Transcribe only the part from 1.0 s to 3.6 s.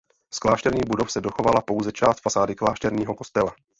se dochovala pouze část fasády klášterního kostela.